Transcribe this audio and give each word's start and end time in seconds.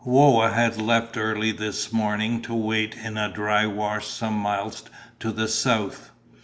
Whoa 0.03 0.49
had 0.49 0.81
left 0.81 1.15
early 1.15 1.51
this 1.51 1.93
morning 1.93 2.41
to 2.41 2.55
wait 2.55 2.95
in 3.03 3.17
a 3.17 3.29
dry 3.29 3.67
wash 3.67 4.07
some 4.07 4.33
miles 4.33 4.81
to 5.19 5.31
the 5.31 5.47
south. 5.47 6.09